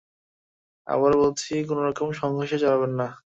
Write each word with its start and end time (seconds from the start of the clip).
আবারো 0.87 1.15
বলছি, 1.23 1.53
কোনোরকম 1.69 2.07
সংঘর্ষে 2.19 2.57
জড়াবেন 2.57 2.91
না। 2.99 3.07